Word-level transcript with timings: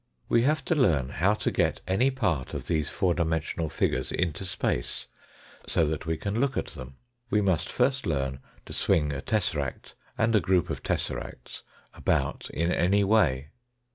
We 0.27 0.41
have 0.41 0.65
to 0.65 0.73
learn 0.73 1.09
how 1.09 1.35
to 1.35 1.51
get 1.51 1.81
any 1.87 2.09
part 2.09 2.55
of 2.55 2.65
these 2.65 2.89
four 2.89 3.13
dimensional 3.13 3.69
figures 3.69 4.11
into 4.11 4.45
space, 4.45 5.05
so 5.67 5.85
that 5.85 6.07
we 6.07 6.17
can 6.17 6.39
look 6.41 6.57
at 6.57 6.69
them. 6.73 6.95
We 7.29 7.39
must 7.39 7.71
first 7.71 8.07
learn 8.07 8.39
to 8.65 8.73
swing 8.73 9.13
a 9.13 9.21
tesseract, 9.21 9.93
and 10.17 10.35
a 10.35 10.39
group 10.39 10.71
of 10.71 10.81
tesseracts 10.81 11.61
about 11.93 12.49
in 12.51 12.71
any 12.71 13.03
way. 13.03 13.49